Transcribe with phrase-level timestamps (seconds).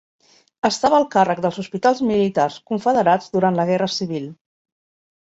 [0.69, 4.27] Estava al càrrec dels hospitals militars confederats durant la guerra civil.